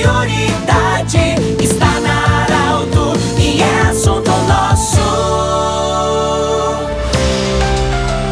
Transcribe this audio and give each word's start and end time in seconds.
prioridade 0.00 1.18
está 1.62 2.00
na 2.00 2.44
Arauto 2.44 3.12
e 3.38 3.60
é 3.60 3.80
assunto 3.82 4.30
nosso. 4.30 5.00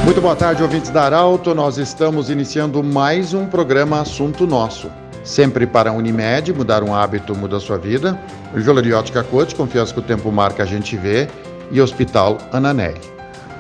Muito 0.05 0.21
boa 0.23 0.35
tarde, 0.35 0.63
ouvintes 0.63 0.91
da 0.91 1.03
Arauto. 1.03 1.55
Nós 1.55 1.77
estamos 1.77 2.31
iniciando 2.31 2.83
mais 2.83 3.35
um 3.35 3.45
programa 3.45 4.01
Assunto 4.01 4.47
Nosso. 4.47 4.91
Sempre 5.23 5.67
para 5.67 5.91
a 5.91 5.93
Unimed, 5.93 6.55
mudar 6.55 6.83
um 6.83 6.95
hábito 6.95 7.37
muda 7.37 7.59
a 7.59 7.61
sua 7.61 7.77
vida. 7.77 8.19
Joleriótica 8.55 9.23
Coach, 9.23 9.55
confiança 9.55 9.93
que 9.93 10.01
o 10.01 10.03
tempo 10.03 10.33
marca, 10.33 10.63
a 10.63 10.67
gente 10.67 10.97
vê. 10.97 11.29
E 11.71 11.83
Hospital 11.83 12.39
Ananelli. 12.51 13.01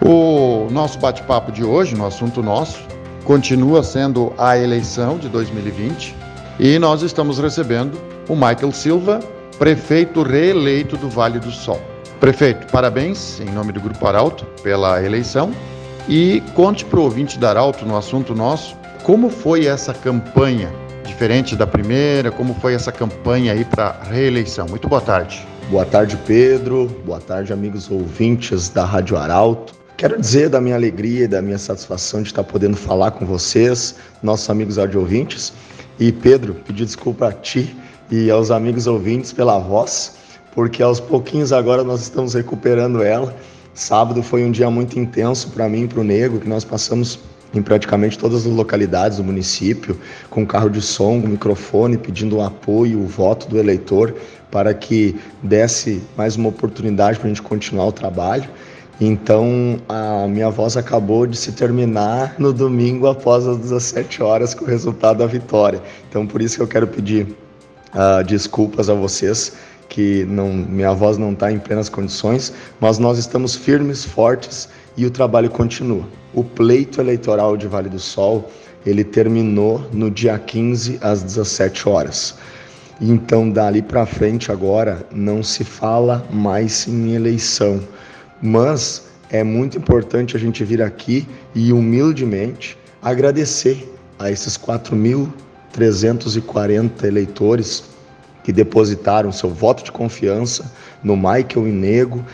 O 0.00 0.66
nosso 0.70 0.98
bate-papo 0.98 1.52
de 1.52 1.62
hoje, 1.62 1.94
no 1.94 2.06
assunto 2.06 2.42
nosso, 2.42 2.78
continua 3.24 3.82
sendo 3.82 4.32
a 4.38 4.56
eleição 4.56 5.18
de 5.18 5.28
2020 5.28 6.27
e 6.58 6.78
nós 6.78 7.02
estamos 7.02 7.38
recebendo 7.38 7.98
o 8.28 8.34
Michael 8.34 8.72
Silva, 8.72 9.20
prefeito 9.58 10.22
reeleito 10.22 10.96
do 10.96 11.08
Vale 11.08 11.38
do 11.38 11.50
Sol. 11.50 11.80
Prefeito, 12.20 12.66
parabéns 12.72 13.40
em 13.40 13.50
nome 13.50 13.72
do 13.72 13.80
Grupo 13.80 14.06
Arauto 14.06 14.44
pela 14.62 15.02
eleição 15.02 15.52
e 16.08 16.42
conte 16.54 16.84
para 16.84 16.98
o 16.98 17.04
ouvinte 17.04 17.38
da 17.38 17.50
Arauto 17.50 17.86
no 17.86 17.96
assunto 17.96 18.34
nosso 18.34 18.76
como 19.08 19.30
foi 19.30 19.64
essa 19.64 19.94
campanha 19.94 20.70
diferente 21.02 21.56
da 21.56 21.66
primeira? 21.66 22.30
Como 22.30 22.54
foi 22.54 22.74
essa 22.74 22.92
campanha 22.92 23.54
aí 23.54 23.64
para 23.64 23.98
reeleição? 24.02 24.66
Muito 24.68 24.86
boa 24.86 25.00
tarde. 25.00 25.46
Boa 25.70 25.86
tarde, 25.86 26.18
Pedro. 26.26 26.86
Boa 27.06 27.18
tarde, 27.18 27.50
amigos 27.50 27.90
ouvintes 27.90 28.68
da 28.68 28.84
Rádio 28.84 29.16
Arauto. 29.16 29.72
Quero 29.96 30.20
dizer 30.20 30.50
da 30.50 30.60
minha 30.60 30.74
alegria 30.74 31.24
e 31.24 31.26
da 31.26 31.40
minha 31.40 31.56
satisfação 31.56 32.20
de 32.20 32.28
estar 32.28 32.44
podendo 32.44 32.76
falar 32.76 33.12
com 33.12 33.24
vocês, 33.24 33.94
nossos 34.22 34.50
amigos 34.50 34.78
audio 34.78 35.00
ouvintes. 35.00 35.54
E 35.98 36.12
Pedro, 36.12 36.54
pedir 36.54 36.84
desculpa 36.84 37.28
a 37.28 37.32
ti 37.32 37.76
e 38.10 38.30
aos 38.30 38.50
amigos 38.50 38.86
ouvintes 38.86 39.32
pela 39.32 39.58
voz, 39.58 40.16
porque 40.54 40.82
aos 40.82 41.00
pouquinhos 41.00 41.52
agora 41.52 41.82
nós 41.82 42.02
estamos 42.02 42.34
recuperando 42.34 43.02
ela. 43.02 43.34
Sábado 43.74 44.22
foi 44.22 44.44
um 44.44 44.50
dia 44.50 44.70
muito 44.70 44.98
intenso 44.98 45.50
para 45.50 45.68
mim 45.68 45.84
e 45.84 45.88
para 45.88 46.00
o 46.00 46.04
Nego, 46.04 46.38
que 46.38 46.48
nós 46.48 46.64
passamos 46.64 47.18
em 47.52 47.62
praticamente 47.62 48.18
todas 48.18 48.46
as 48.46 48.52
localidades 48.52 49.18
do 49.18 49.24
município, 49.24 49.98
com 50.30 50.46
carro 50.46 50.68
de 50.68 50.80
som, 50.82 51.18
microfone, 51.18 51.96
pedindo 51.96 52.36
o 52.36 52.42
apoio, 52.42 53.00
o 53.00 53.06
voto 53.06 53.48
do 53.48 53.58
eleitor 53.58 54.14
para 54.50 54.72
que 54.72 55.16
desse 55.42 56.02
mais 56.16 56.36
uma 56.36 56.48
oportunidade 56.48 57.18
para 57.18 57.26
a 57.26 57.28
gente 57.28 57.42
continuar 57.42 57.86
o 57.86 57.92
trabalho. 57.92 58.48
Então 59.00 59.80
a 59.88 60.26
minha 60.26 60.50
voz 60.50 60.76
acabou 60.76 61.26
de 61.26 61.36
se 61.36 61.52
terminar 61.52 62.34
no 62.38 62.52
domingo 62.52 63.06
após 63.06 63.46
as 63.46 63.56
17 63.58 64.22
horas 64.22 64.54
com 64.54 64.64
o 64.64 64.68
resultado 64.68 65.18
da 65.18 65.26
vitória. 65.26 65.80
Então 66.08 66.26
por 66.26 66.42
isso 66.42 66.56
que 66.56 66.62
eu 66.62 66.66
quero 66.66 66.86
pedir 66.86 67.26
uh, 67.94 68.24
desculpas 68.24 68.90
a 68.90 68.94
vocês 68.94 69.52
que 69.88 70.24
não, 70.26 70.52
minha 70.52 70.92
voz 70.92 71.16
não 71.16 71.32
está 71.32 71.50
em 71.50 71.58
plenas 71.58 71.88
condições, 71.88 72.52
mas 72.80 72.98
nós 72.98 73.18
estamos 73.18 73.54
firmes, 73.54 74.04
fortes 74.04 74.68
e 74.96 75.06
o 75.06 75.10
trabalho 75.10 75.48
continua. 75.48 76.04
O 76.34 76.44
pleito 76.44 77.00
eleitoral 77.00 77.56
de 77.56 77.66
Vale 77.66 77.88
do 77.88 77.98
Sol, 77.98 78.50
ele 78.84 79.02
terminou 79.02 79.82
no 79.92 80.10
dia 80.10 80.38
15 80.38 80.98
às 81.00 81.22
17 81.22 81.88
horas. 81.88 82.34
Então, 83.00 83.48
dali 83.48 83.80
para 83.80 84.04
frente 84.04 84.50
agora 84.50 85.06
não 85.12 85.42
se 85.42 85.64
fala 85.64 86.26
mais 86.30 86.86
em 86.86 87.14
eleição, 87.14 87.80
mas 88.42 89.06
é 89.30 89.44
muito 89.44 89.76
importante 89.76 90.34
a 90.36 90.40
gente 90.40 90.64
vir 90.64 90.80
aqui 90.82 91.28
e 91.54 91.70
humildemente 91.72 92.78
agradecer 93.02 93.92
a 94.18 94.30
esses 94.30 94.56
4.340 94.56 97.04
eleitores 97.04 97.84
que 98.42 98.50
depositaram 98.52 99.30
seu 99.30 99.50
voto 99.50 99.84
de 99.84 99.92
confiança 99.92 100.72
no 101.02 101.14
Michael 101.16 101.68
Inego, 101.68 102.24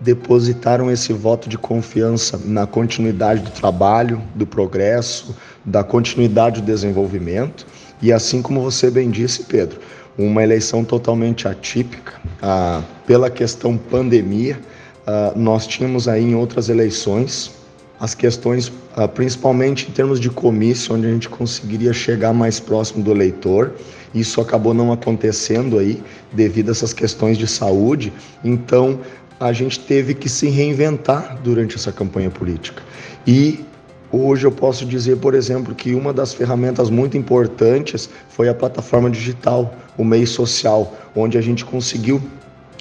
depositaram 0.00 0.90
esse 0.90 1.12
voto 1.12 1.48
de 1.48 1.56
confiança 1.56 2.38
na 2.44 2.66
continuidade 2.66 3.40
do 3.40 3.50
trabalho, 3.50 4.20
do 4.34 4.46
progresso, 4.46 5.34
da 5.64 5.82
continuidade 5.82 6.60
do 6.60 6.66
desenvolvimento. 6.66 7.66
E 8.02 8.12
assim 8.12 8.42
como 8.42 8.60
você 8.60 8.90
bem 8.90 9.10
disse, 9.10 9.44
Pedro, 9.44 9.80
uma 10.18 10.42
eleição 10.42 10.84
totalmente 10.84 11.48
atípica 11.48 12.14
ah, 12.42 12.82
pela 13.06 13.30
questão 13.30 13.76
pandemia. 13.76 14.58
Ah, 15.06 15.32
nós 15.36 15.66
tínhamos 15.66 16.08
aí 16.08 16.22
em 16.24 16.34
outras 16.34 16.68
eleições 16.68 17.54
as 17.98 18.14
questões, 18.14 18.70
ah, 18.94 19.08
principalmente 19.08 19.88
em 19.88 19.92
termos 19.92 20.20
de 20.20 20.28
comício, 20.28 20.94
onde 20.94 21.06
a 21.06 21.10
gente 21.10 21.28
conseguiria 21.28 21.92
chegar 21.92 22.32
mais 22.32 22.60
próximo 22.60 23.02
do 23.02 23.10
eleitor. 23.10 23.72
Isso 24.14 24.40
acabou 24.40 24.74
não 24.74 24.92
acontecendo 24.92 25.78
aí 25.78 26.02
devido 26.32 26.68
a 26.68 26.72
essas 26.72 26.92
questões 26.92 27.38
de 27.38 27.46
saúde. 27.46 28.12
Então, 28.44 29.00
a 29.38 29.52
gente 29.52 29.80
teve 29.80 30.14
que 30.14 30.28
se 30.28 30.48
reinventar 30.48 31.38
durante 31.42 31.76
essa 31.76 31.92
campanha 31.92 32.30
política. 32.30 32.82
E 33.26 33.64
hoje 34.10 34.46
eu 34.46 34.52
posso 34.52 34.84
dizer, 34.86 35.16
por 35.16 35.34
exemplo, 35.34 35.74
que 35.74 35.94
uma 35.94 36.12
das 36.12 36.32
ferramentas 36.32 36.88
muito 36.90 37.16
importantes 37.16 38.08
foi 38.28 38.48
a 38.48 38.54
plataforma 38.54 39.10
digital, 39.10 39.74
o 39.96 40.04
meio 40.04 40.26
social, 40.26 40.94
onde 41.14 41.36
a 41.36 41.40
gente 41.40 41.64
conseguiu 41.64 42.22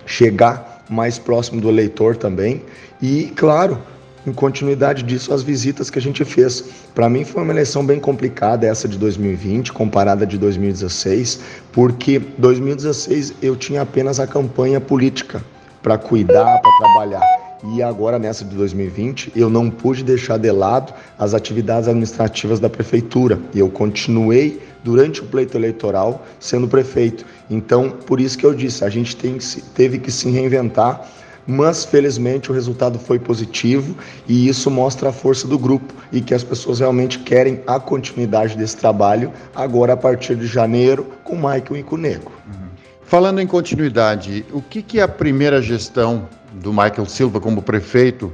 chegar 0.06 0.75
mais 0.90 1.18
próximo 1.18 1.60
do 1.62 1.70
eleitor 1.70 2.16
também. 2.16 2.62
E, 3.02 3.32
claro, 3.36 3.82
em 4.26 4.34
continuidade 4.34 5.04
disso, 5.04 5.34
as 5.34 5.44
visitas 5.44 5.90
que 5.90 6.00
a 6.00 6.02
gente 6.02 6.26
fez. 6.26 6.64
Para 6.96 7.08
mim 7.08 7.24
foi 7.24 7.44
uma 7.44 7.54
eleição 7.54 7.86
bem 7.86 8.00
complicada 8.00 8.66
essa 8.66 8.88
de 8.88 8.98
2020, 8.98 9.72
comparada 9.72 10.26
de 10.26 10.38
2016, 10.38 11.40
porque 11.72 12.20
2016 12.38 13.36
eu 13.42 13.56
tinha 13.56 13.82
apenas 13.82 14.20
a 14.20 14.26
campanha 14.26 14.82
política 14.82 15.44
para 15.84 15.98
cuidar, 15.98 16.60
para 16.60 16.72
trabalhar. 16.80 17.35
E 17.74 17.82
agora, 17.82 18.20
nessa 18.20 18.46
de 18.46 18.56
2020, 18.56 19.32
eu 19.36 19.50
não 19.50 19.70
pude 19.70 20.04
deixar 20.04 20.38
de 20.38 20.52
lado 20.52 20.94
as 21.18 21.34
atividades 21.34 21.88
administrativas 21.88 22.60
da 22.60 22.70
prefeitura. 22.70 23.40
E 23.54 23.60
eu 23.60 23.70
continuei, 23.70 24.62
durante 24.86 25.22
o 25.22 25.26
pleito 25.26 25.58
eleitoral, 25.58 26.24
sendo 26.40 26.68
prefeito. 26.68 27.26
Então, 27.50 27.90
por 27.90 28.22
isso 28.22 28.38
que 28.38 28.46
eu 28.46 28.54
disse, 28.54 28.86
a 28.86 28.90
gente 28.90 29.16
tem, 29.16 29.40
teve 29.74 29.98
que 29.98 30.12
se 30.12 30.30
reinventar, 30.30 31.10
mas 31.48 31.84
felizmente 31.84 32.52
o 32.52 32.54
resultado 32.54 33.00
foi 33.00 33.18
positivo 33.18 33.96
e 34.28 34.48
isso 34.48 34.70
mostra 34.70 35.10
a 35.10 35.12
força 35.12 35.48
do 35.48 35.58
grupo 35.58 35.94
e 36.12 36.22
que 36.22 36.34
as 36.34 36.44
pessoas 36.44 36.80
realmente 36.80 37.20
querem 37.20 37.62
a 37.66 37.80
continuidade 37.80 38.56
desse 38.56 38.78
trabalho 38.78 39.32
agora 39.56 39.94
a 39.94 39.98
partir 39.98 40.36
de 40.36 40.46
janeiro 40.46 41.08
com 41.24 41.36
Michael 41.36 41.78
e 41.78 41.84
com 41.84 41.96
o 41.96 42.00
Nego. 42.00 42.32
Uhum. 42.48 42.70
Falando 43.04 43.40
em 43.42 43.48
continuidade, 43.48 44.46
o 44.52 44.62
que, 44.62 44.82
que 44.82 45.00
a 45.00 45.08
primeira 45.08 45.62
gestão 45.62 46.28
do 46.56 46.72
Michael 46.72 47.06
Silva 47.06 47.40
como 47.40 47.62
prefeito 47.62 48.32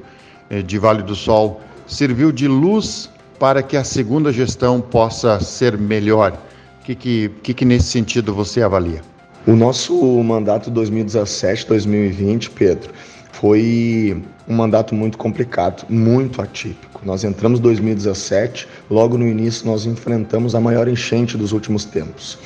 eh, 0.49 0.61
de 0.61 0.77
Vale 0.77 1.03
do 1.03 1.15
Sol 1.15 1.61
serviu 1.87 2.31
de 2.31 2.47
luz 2.47 3.09
para 3.39 3.63
que 3.63 3.75
a 3.75 3.83
segunda 3.83 4.31
gestão 4.31 4.79
possa 4.79 5.39
ser 5.39 5.77
melhor? 5.77 6.33
O 6.81 6.83
que, 6.83 6.95
que, 6.95 7.53
que, 7.53 7.65
nesse 7.65 7.87
sentido 7.87 8.33
você 8.33 8.61
avalia? 8.61 9.01
O 9.45 9.55
nosso 9.55 9.93
mandato 10.23 10.71
2017-2020, 10.71 12.51
Pedro, 12.53 12.91
foi 13.31 14.23
um 14.47 14.55
mandato 14.55 14.93
muito 14.93 15.17
complicado, 15.17 15.85
muito 15.89 16.41
atípico. 16.41 17.01
Nós 17.03 17.23
entramos 17.23 17.59
em 17.59 17.63
2017, 17.63 18.67
logo 18.89 19.17
no 19.17 19.27
início 19.27 19.65
nós 19.65 19.85
enfrentamos 19.85 20.53
a 20.53 20.59
maior 20.59 20.87
enchente 20.87 21.37
dos 21.37 21.51
últimos 21.51 21.85
tempos. 21.85 22.37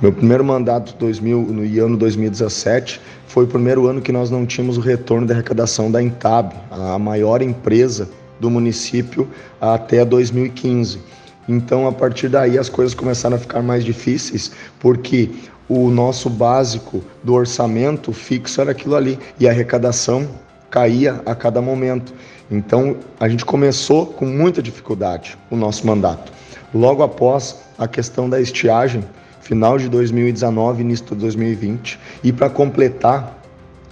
Meu 0.00 0.10
primeiro 0.10 0.42
mandato 0.42 0.94
2000, 0.98 1.42
no 1.42 1.84
ano 1.84 1.94
2017 1.98 2.98
foi 3.26 3.44
o 3.44 3.46
primeiro 3.46 3.86
ano 3.86 4.00
que 4.00 4.10
nós 4.10 4.30
não 4.30 4.46
tínhamos 4.46 4.78
o 4.78 4.80
retorno 4.80 5.26
da 5.26 5.34
arrecadação 5.34 5.90
da 5.90 6.02
Intab, 6.02 6.54
a 6.70 6.98
maior 6.98 7.42
empresa 7.42 8.08
do 8.40 8.48
município 8.48 9.28
até 9.60 10.02
2015. 10.02 11.00
Então, 11.46 11.86
a 11.86 11.92
partir 11.92 12.30
daí, 12.30 12.58
as 12.58 12.70
coisas 12.70 12.94
começaram 12.94 13.36
a 13.36 13.38
ficar 13.38 13.60
mais 13.60 13.84
difíceis, 13.84 14.50
porque 14.78 15.28
o 15.68 15.90
nosso 15.90 16.30
básico 16.30 17.04
do 17.22 17.34
orçamento 17.34 18.10
fixo 18.10 18.62
era 18.62 18.70
aquilo 18.70 18.96
ali 18.96 19.18
e 19.38 19.46
a 19.46 19.50
arrecadação 19.50 20.26
caía 20.70 21.20
a 21.26 21.34
cada 21.34 21.60
momento. 21.60 22.14
Então, 22.50 22.96
a 23.18 23.28
gente 23.28 23.44
começou 23.44 24.06
com 24.06 24.24
muita 24.24 24.62
dificuldade 24.62 25.36
o 25.50 25.56
nosso 25.56 25.86
mandato. 25.86 26.32
Logo 26.74 27.02
após 27.02 27.56
a 27.76 27.86
questão 27.86 28.30
da 28.30 28.40
estiagem, 28.40 29.04
final 29.40 29.78
de 29.78 29.88
2019, 29.88 30.82
início 30.82 31.06
de 31.06 31.14
2020. 31.16 31.98
E 32.22 32.32
para 32.32 32.48
completar, 32.48 33.38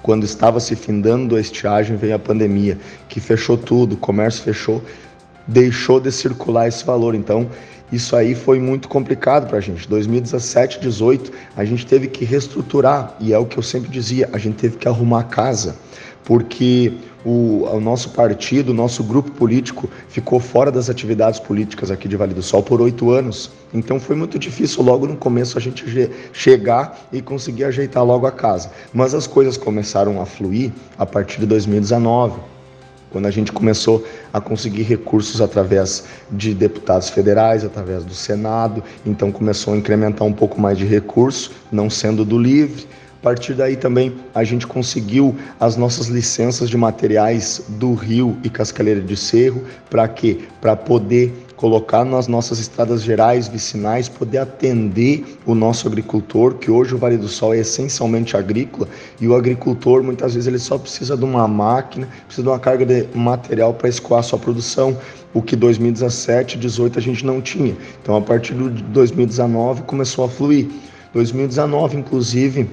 quando 0.02 0.24
estava 0.24 0.60
se 0.60 0.76
findando 0.76 1.36
a 1.36 1.40
estiagem, 1.40 1.96
veio 1.96 2.14
a 2.14 2.18
pandemia, 2.18 2.78
que 3.08 3.20
fechou 3.20 3.56
tudo, 3.56 3.94
o 3.94 3.96
comércio 3.96 4.42
fechou, 4.42 4.82
deixou 5.46 5.98
de 5.98 6.12
circular 6.12 6.68
esse 6.68 6.84
valor. 6.84 7.14
Então, 7.14 7.48
isso 7.90 8.14
aí 8.14 8.34
foi 8.34 8.60
muito 8.60 8.88
complicado 8.88 9.48
para 9.48 9.58
a 9.58 9.60
gente. 9.60 9.88
2017, 9.88 10.80
18, 10.80 11.32
a 11.56 11.64
gente 11.64 11.86
teve 11.86 12.06
que 12.06 12.24
reestruturar, 12.24 13.16
e 13.18 13.32
é 13.32 13.38
o 13.38 13.46
que 13.46 13.58
eu 13.58 13.62
sempre 13.62 13.90
dizia, 13.90 14.28
a 14.32 14.38
gente 14.38 14.56
teve 14.56 14.76
que 14.76 14.86
arrumar 14.86 15.20
a 15.20 15.24
casa, 15.24 15.76
porque 16.24 16.92
o, 17.28 17.68
o 17.70 17.78
nosso 17.78 18.10
partido, 18.10 18.70
o 18.70 18.74
nosso 18.74 19.04
grupo 19.04 19.30
político 19.32 19.90
ficou 20.08 20.40
fora 20.40 20.72
das 20.72 20.88
atividades 20.88 21.38
políticas 21.38 21.90
aqui 21.90 22.08
de 22.08 22.16
Vale 22.16 22.32
do 22.32 22.42
Sol 22.42 22.62
por 22.62 22.80
oito 22.80 23.10
anos. 23.10 23.50
Então 23.74 24.00
foi 24.00 24.16
muito 24.16 24.38
difícil 24.38 24.82
logo 24.82 25.06
no 25.06 25.14
começo 25.14 25.58
a 25.58 25.60
gente 25.60 25.84
chegar 26.32 27.06
e 27.12 27.20
conseguir 27.20 27.64
ajeitar 27.64 28.02
logo 28.02 28.26
a 28.26 28.32
casa. 28.32 28.70
Mas 28.94 29.12
as 29.12 29.26
coisas 29.26 29.58
começaram 29.58 30.22
a 30.22 30.24
fluir 30.24 30.72
a 30.96 31.04
partir 31.04 31.40
de 31.40 31.46
2019 31.46 32.40
quando 33.10 33.26
a 33.26 33.30
gente 33.30 33.52
começou 33.52 34.04
a 34.32 34.40
conseguir 34.40 34.82
recursos 34.82 35.40
através 35.40 36.04
de 36.30 36.52
deputados 36.52 37.08
federais, 37.08 37.64
através 37.64 38.04
do 38.04 38.12
Senado, 38.12 38.84
então 39.04 39.32
começou 39.32 39.72
a 39.72 39.78
incrementar 39.78 40.28
um 40.28 40.32
pouco 40.32 40.60
mais 40.60 40.76
de 40.76 40.84
recurso, 40.84 41.52
não 41.72 41.88
sendo 41.88 42.22
do 42.22 42.38
livre. 42.38 42.86
A 43.20 43.20
partir 43.20 43.54
daí 43.54 43.76
também 43.76 44.14
a 44.32 44.44
gente 44.44 44.64
conseguiu 44.64 45.34
as 45.58 45.76
nossas 45.76 46.06
licenças 46.06 46.70
de 46.70 46.76
materiais 46.76 47.60
do 47.70 47.92
Rio 47.92 48.38
e 48.44 48.48
Cascaleira 48.48 49.00
de 49.00 49.16
Cerro, 49.16 49.64
para 49.90 50.06
quê? 50.06 50.38
Para 50.60 50.76
poder 50.76 51.34
colocar 51.56 52.04
nas 52.04 52.28
nossas 52.28 52.60
estradas 52.60 53.02
gerais, 53.02 53.48
vicinais, 53.48 54.08
poder 54.08 54.38
atender 54.38 55.36
o 55.44 55.52
nosso 55.52 55.88
agricultor, 55.88 56.54
que 56.54 56.70
hoje 56.70 56.94
o 56.94 56.98
Vale 56.98 57.16
do 57.16 57.26
Sol 57.26 57.52
é 57.52 57.58
essencialmente 57.58 58.36
agrícola, 58.36 58.88
e 59.20 59.26
o 59.26 59.34
agricultor 59.34 60.00
muitas 60.04 60.34
vezes 60.34 60.46
ele 60.46 60.60
só 60.60 60.78
precisa 60.78 61.16
de 61.16 61.24
uma 61.24 61.48
máquina, 61.48 62.08
precisa 62.24 62.44
de 62.44 62.48
uma 62.48 62.60
carga 62.60 62.86
de 62.86 63.08
material 63.12 63.74
para 63.74 63.88
escoar 63.88 64.20
a 64.20 64.22
sua 64.22 64.38
produção, 64.38 64.96
o 65.34 65.42
que 65.42 65.56
2017, 65.56 66.56
2018 66.56 66.98
a 67.00 67.02
gente 67.02 67.26
não 67.26 67.40
tinha. 67.40 67.76
Então 68.00 68.14
a 68.14 68.20
partir 68.20 68.54
de 68.54 68.80
2019 68.84 69.82
começou 69.82 70.24
a 70.24 70.28
fluir. 70.28 70.68
2019, 71.12 71.96
inclusive, 71.96 72.68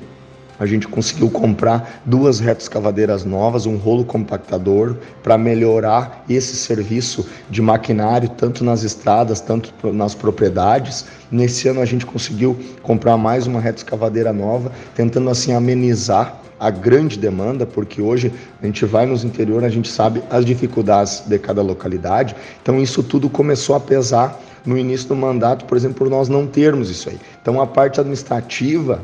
a 0.59 0.65
gente 0.65 0.87
conseguiu 0.87 1.29
comprar 1.29 2.01
duas 2.05 2.39
retas 2.39 2.67
cavadeiras 2.67 3.25
novas, 3.25 3.65
um 3.65 3.75
rolo 3.75 4.05
compactador 4.05 4.95
para 5.21 5.37
melhorar 5.37 6.23
esse 6.29 6.55
serviço 6.55 7.25
de 7.49 7.61
maquinário 7.61 8.29
tanto 8.29 8.63
nas 8.63 8.83
estradas, 8.83 9.41
tanto 9.41 9.73
nas 9.91 10.15
propriedades. 10.15 11.05
Nesse 11.31 11.67
ano 11.67 11.81
a 11.81 11.85
gente 11.85 12.05
conseguiu 12.05 12.57
comprar 12.81 13.17
mais 13.17 13.47
uma 13.47 13.59
reta 13.59 13.79
escavadeira 13.79 14.31
nova, 14.31 14.71
tentando 14.93 15.29
assim 15.29 15.53
amenizar 15.53 16.41
a 16.59 16.69
grande 16.69 17.19
demanda, 17.19 17.65
porque 17.65 18.01
hoje 18.01 18.31
a 18.61 18.65
gente 18.65 18.85
vai 18.85 19.05
nos 19.05 19.23
interior, 19.23 19.63
a 19.63 19.69
gente 19.69 19.89
sabe 19.89 20.23
as 20.29 20.45
dificuldades 20.45 21.23
de 21.27 21.37
cada 21.37 21.61
localidade. 21.61 22.35
Então 22.61 22.81
isso 22.81 23.03
tudo 23.03 23.29
começou 23.29 23.75
a 23.75 23.79
pesar 23.79 24.39
no 24.65 24.77
início 24.77 25.09
do 25.09 25.15
mandato, 25.15 25.65
por 25.65 25.77
exemplo, 25.77 25.97
por 25.97 26.09
nós 26.09 26.27
não 26.29 26.47
termos 26.47 26.89
isso 26.89 27.09
aí. 27.09 27.19
Então 27.41 27.61
a 27.61 27.67
parte 27.67 27.99
administrativa 27.99 29.03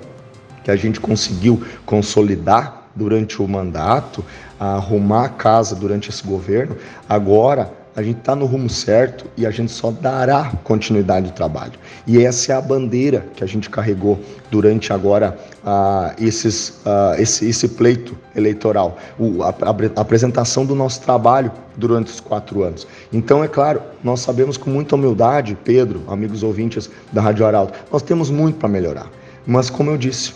que 0.64 0.72
a 0.72 0.76
gente 0.76 1.00
conseguiu 1.00 1.64
consolidar 1.86 2.90
durante 2.96 3.42
o 3.42 3.48
mandato, 3.48 4.24
arrumar 4.60 5.26
a 5.26 5.30
casa 5.30 5.76
durante 5.76 6.10
esse 6.10 6.26
governo, 6.26 6.76
agora 7.08 7.72
a 7.96 8.02
gente 8.02 8.20
está 8.20 8.36
no 8.36 8.46
rumo 8.46 8.70
certo 8.70 9.26
e 9.36 9.46
a 9.46 9.52
gente 9.52 9.72
só 9.72 9.92
dará 9.92 10.52
continuidade 10.64 11.28
ao 11.28 11.34
trabalho. 11.34 11.74
E 12.08 12.24
essa 12.24 12.54
é 12.54 12.56
a 12.56 12.62
bandeira 12.62 13.26
que 13.36 13.44
a 13.44 13.48
gente 13.48 13.70
carregou 13.70 14.20
durante 14.50 14.94
agora 14.94 15.38
uh, 15.64 16.24
esses, 16.24 16.82
uh, 16.86 17.20
esse, 17.20 17.50
esse, 17.50 17.68
pleito 17.68 18.18
eleitoral, 18.36 18.98
o, 19.20 19.44
a, 19.44 19.50
a, 19.50 20.02
apresentação 20.02 20.66
do 20.66 20.74
nosso 20.74 21.02
trabalho 21.02 21.52
durante 21.76 22.12
os 22.12 22.20
quatro 22.22 22.64
anos. 22.64 22.88
Então, 23.12 23.44
é 23.44 23.48
claro, 23.48 23.82
nós 24.02 24.22
sabemos 24.22 24.56
com 24.56 24.70
muita 24.70 24.96
humildade, 24.96 25.58
Pedro, 25.64 26.04
amigos 26.08 26.44
ouvintes 26.44 26.90
da 27.12 27.22
Rádio 27.22 27.46
Arauto, 27.46 27.78
nós 27.92 28.02
temos 28.02 28.30
muito 28.30 28.58
para 28.58 28.70
melhorar. 28.70 29.08
Mas, 29.46 29.70
como 29.70 29.90
eu 29.90 29.98
disse, 29.98 30.34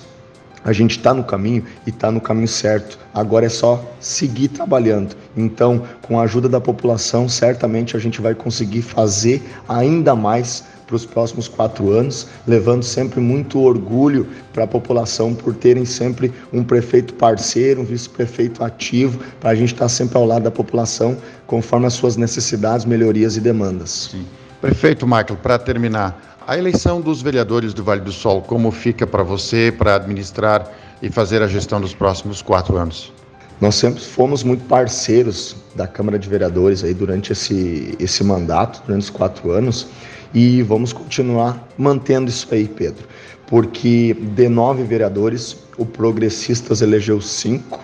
a 0.66 0.74
gente 0.74 0.98
está 0.98 1.14
no 1.14 1.24
caminho 1.24 1.64
e 1.86 1.92
está 1.92 2.12
no 2.12 2.20
caminho 2.20 2.48
certo. 2.48 2.98
Agora 3.14 3.46
é 3.46 3.50
só 3.50 3.86
seguir 4.00 4.48
trabalhando. 4.48 5.16
Então, 5.38 5.84
com 6.02 6.20
a 6.20 6.24
ajuda 6.24 6.50
da 6.50 6.60
população, 6.60 7.30
certamente 7.30 7.96
a 7.96 8.00
gente 8.00 8.20
vai 8.20 8.34
conseguir 8.34 8.82
fazer 8.82 9.44
ainda 9.70 10.16
mais 10.16 10.64
para 10.88 10.96
os 10.96 11.06
próximos 11.06 11.48
quatro 11.48 11.92
anos, 11.92 12.28
levando 12.48 12.84
sempre 12.84 13.20
muito 13.20 13.60
orgulho 13.60 14.28
para 14.54 14.64
a 14.64 14.68
população 14.68 15.34
por 15.34 15.54
terem 15.56 15.86
sempre 15.86 16.32
um 16.54 16.64
prefeito 16.64 17.14
parceiro, 17.14 17.82
um 17.82 17.86
vice-prefeito 17.86 18.64
ativo, 18.64 19.20
para 19.40 19.52
a 19.52 19.56
gente 19.56 19.74
estar 19.74 19.86
tá 19.86 19.90
sempre 19.90 20.18
ao 20.18 20.26
lado 20.26 20.44
da 20.44 20.52
população, 20.52 21.18
conforme 21.48 21.86
as 21.86 21.94
suas 21.94 22.18
necessidades, 22.18 22.86
melhorias 22.86 23.38
e 23.38 23.40
demandas. 23.40 24.10
Sim. 24.12 24.26
Prefeito 24.62 25.06
Michael, 25.06 25.38
para 25.42 25.60
terminar, 25.60 26.38
a 26.48 26.57
eleição 26.57 27.02
dos 27.02 27.22
vereadores 27.22 27.74
do 27.74 27.84
Vale 27.84 28.02
do 28.02 28.12
Sol, 28.12 28.42
como 28.42 28.72
fica 28.72 29.06
para 29.06 29.22
você 29.22 29.74
para 29.75 29.96
administrar 29.96 30.72
e 31.02 31.10
fazer 31.10 31.42
a 31.42 31.48
gestão 31.48 31.81
dos 31.81 31.94
próximos 31.94 32.42
quatro 32.42 32.78
anos? 32.78 33.12
Nós 33.60 33.75
sempre 33.75 34.02
fomos 34.02 34.44
muito 34.44 34.63
parceiros 34.66 35.56
da 35.75 35.88
Câmara 35.88 36.18
de 36.19 36.28
Vereadores 36.30 36.84
aí 36.84 36.94
durante 36.94 37.31
esse, 37.31 37.96
esse 38.00 38.24
mandato, 38.24 38.81
durante 38.86 39.04
os 39.04 39.10
quatro 39.10 39.52
anos, 39.52 39.88
e 40.34 40.62
vamos 40.62 40.94
continuar 40.94 41.68
mantendo 41.78 42.30
isso 42.30 42.48
aí, 42.51 42.68
Pedro, 42.68 43.08
porque 43.48 44.13
de 44.13 44.50
nove 44.50 44.84
vereadores, 44.84 45.58
o 45.78 45.86
Progressistas 45.86 46.81
elegeu 46.81 47.22
cinco 47.22 47.80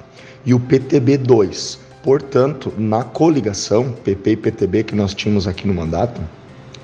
e 0.45 0.53
o 0.53 0.59
PTB 0.59 1.17
dois. 1.17 1.79
Portanto, 2.03 2.73
na 2.77 3.03
coligação 3.03 3.91
PP 3.91 4.31
e 4.31 4.37
PTB 4.37 4.83
que 4.83 4.95
nós 4.95 5.13
tínhamos 5.13 5.47
aqui 5.47 5.67
no 5.67 5.73
mandato, 5.73 6.19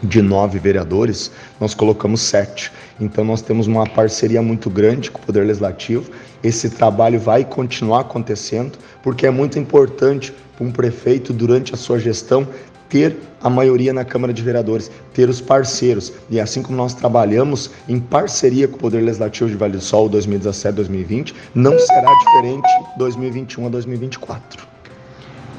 de 0.04 0.22
nove 0.22 0.60
vereadores, 0.60 1.32
nós 1.60 1.74
colocamos 1.74 2.22
sete. 2.22 2.72
Então 3.00 3.24
nós 3.24 3.42
temos 3.42 3.68
uma 3.68 3.88
parceria 3.88 4.42
muito 4.42 4.70
grande 4.70 5.12
com 5.12 5.20
o 5.20 5.26
Poder 5.26 5.42
Legislativo. 5.42 6.12
Esse 6.44 6.70
trabalho 6.70 7.20
vai 7.20 7.44
continuar 7.44 8.02
acontecendo, 8.02 8.78
porque 9.02 9.26
é 9.26 9.32
muito 9.32 9.58
importante 9.58 10.34
para 10.56 10.66
um 10.66 10.72
prefeito, 10.72 11.34
durante 11.34 11.74
a 11.74 11.78
sua 11.78 12.00
gestão, 12.00 12.48
ter 12.90 13.16
a 13.42 13.50
maioria 13.50 13.94
na 13.94 14.06
Câmara 14.06 14.34
de 14.34 14.42
Vereadores, 14.42 14.90
ter 15.14 15.30
os 15.30 15.42
parceiros. 15.42 16.14
E 16.30 16.40
assim 16.40 16.62
como 16.62 16.78
nós 16.78 16.94
trabalhamos 16.94 17.70
em 17.88 18.00
parceria 18.00 18.68
com 18.68 18.78
o 18.78 18.80
Poder 18.80 19.02
Legislativo 19.02 19.50
de 19.50 19.56
Vale 19.56 19.74
do 19.74 19.82
Sol 19.82 20.10
2017-2020, 20.10 21.34
não 21.54 21.78
será 21.78 22.12
diferente 22.14 22.70
2021 22.98 23.68
a 23.68 23.70
2024. 23.70 24.77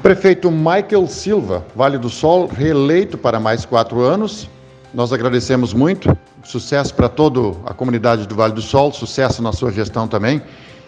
Prefeito 0.01 0.49
Michael 0.49 1.07
Silva, 1.07 1.65
Vale 1.75 1.97
do 1.97 2.09
Sol, 2.09 2.47
reeleito 2.47 3.17
para 3.17 3.37
mais 3.37 3.65
quatro 3.65 3.99
anos. 3.99 4.49
Nós 4.93 5.11
agradecemos 5.11 5.73
muito. 5.73 6.17
Sucesso 6.41 6.95
para 6.95 7.09
toda 7.09 7.57
a 7.65 7.73
comunidade 7.73 8.25
do 8.25 8.33
Vale 8.33 8.53
do 8.53 8.61
Sol, 8.61 8.93
sucesso 8.93 9.41
na 9.41 9.51
sua 9.51 9.73
gestão 9.73 10.07
também. 10.07 10.41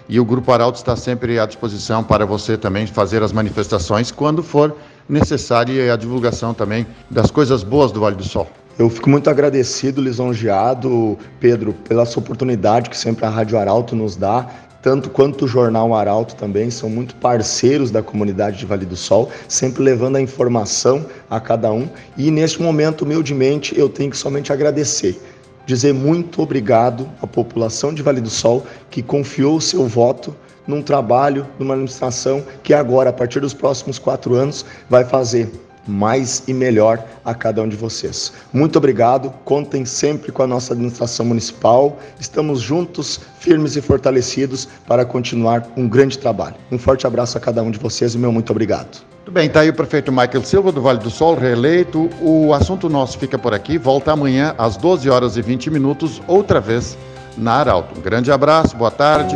E 0.07 0.17
o 0.17 0.23
Grupo 0.23 0.49
Arauto 0.53 0.77
está 0.77 0.95
sempre 0.95 1.37
à 1.37 1.45
disposição 1.45 2.01
para 2.01 2.25
você 2.25 2.57
também 2.57 2.87
fazer 2.87 3.21
as 3.21 3.33
manifestações 3.33 4.11
quando 4.11 4.41
for 4.41 4.77
necessária 5.09 5.73
e 5.73 5.89
a 5.91 5.97
divulgação 5.97 6.53
também 6.53 6.87
das 7.09 7.29
coisas 7.29 7.63
boas 7.63 7.91
do 7.91 7.99
Vale 7.99 8.15
do 8.15 8.23
Sol. 8.23 8.47
Eu 8.79 8.89
fico 8.89 9.09
muito 9.09 9.29
agradecido, 9.29 10.01
lisonjeado, 10.01 11.17
Pedro, 11.37 11.73
pela 11.73 12.05
sua 12.05 12.23
oportunidade 12.23 12.89
que 12.89 12.97
sempre 12.97 13.25
a 13.25 13.29
Rádio 13.29 13.59
Arauto 13.59 13.93
nos 13.93 14.15
dá 14.15 14.47
tanto 14.81 15.09
quanto 15.09 15.45
o 15.45 15.47
Jornal 15.47 15.93
Arauto 15.93 16.35
também, 16.35 16.71
são 16.71 16.89
muito 16.89 17.15
parceiros 17.15 17.91
da 17.91 18.01
comunidade 18.01 18.57
de 18.57 18.65
Vale 18.65 18.85
do 18.85 18.95
Sol, 18.95 19.29
sempre 19.47 19.83
levando 19.83 20.15
a 20.15 20.21
informação 20.21 21.05
a 21.29 21.39
cada 21.39 21.71
um. 21.71 21.87
E 22.17 22.31
neste 22.31 22.61
momento, 22.61 23.03
humildemente, 23.03 23.77
eu 23.77 23.87
tenho 23.87 24.09
que 24.09 24.17
somente 24.17 24.51
agradecer, 24.51 25.19
dizer 25.65 25.93
muito 25.93 26.41
obrigado 26.41 27.07
à 27.21 27.27
população 27.27 27.93
de 27.93 28.01
Vale 28.01 28.21
do 28.21 28.29
Sol 28.29 28.65
que 28.89 29.03
confiou 29.03 29.57
o 29.57 29.61
seu 29.61 29.87
voto 29.87 30.35
num 30.67 30.81
trabalho, 30.81 31.47
numa 31.59 31.73
administração 31.73 32.43
que 32.63 32.73
agora, 32.73 33.09
a 33.09 33.13
partir 33.13 33.39
dos 33.39 33.53
próximos 33.53 33.99
quatro 33.99 34.35
anos, 34.35 34.65
vai 34.89 35.03
fazer 35.03 35.49
mais 35.87 36.43
e 36.47 36.53
melhor 36.53 37.03
a 37.25 37.33
cada 37.33 37.61
um 37.61 37.67
de 37.67 37.75
vocês. 37.75 38.33
Muito 38.53 38.77
obrigado, 38.77 39.33
contem 39.43 39.85
sempre 39.85 40.31
com 40.31 40.43
a 40.43 40.47
nossa 40.47 40.73
administração 40.73 41.25
municipal. 41.25 41.99
Estamos 42.19 42.61
juntos, 42.61 43.19
firmes 43.39 43.75
e 43.75 43.81
fortalecidos 43.81 44.67
para 44.87 45.05
continuar 45.05 45.67
um 45.75 45.87
grande 45.87 46.17
trabalho. 46.17 46.55
Um 46.71 46.77
forte 46.77 47.07
abraço 47.07 47.37
a 47.37 47.41
cada 47.41 47.63
um 47.63 47.71
de 47.71 47.79
vocês 47.79 48.13
e 48.13 48.17
meu 48.17 48.31
muito 48.31 48.51
obrigado. 48.51 49.11
Muito 49.17 49.31
bem, 49.31 49.47
está 49.47 49.59
aí 49.59 49.69
o 49.69 49.73
prefeito 49.73 50.11
Michael 50.11 50.43
Silva 50.43 50.71
do 50.71 50.81
Vale 50.81 50.99
do 50.99 51.09
Sol, 51.11 51.35
reeleito. 51.35 52.09
O 52.19 52.53
assunto 52.53 52.89
nosso 52.89 53.19
fica 53.19 53.37
por 53.37 53.53
aqui. 53.53 53.77
Volta 53.77 54.11
amanhã 54.11 54.55
às 54.57 54.75
12 54.77 55.09
horas 55.09 55.37
e 55.37 55.41
20 55.41 55.69
minutos, 55.69 56.21
outra 56.27 56.59
vez 56.59 56.97
na 57.37 57.53
Arauto. 57.53 57.99
Um 57.99 58.01
grande 58.01 58.31
abraço, 58.31 58.75
boa 58.75 58.91
tarde. 58.91 59.35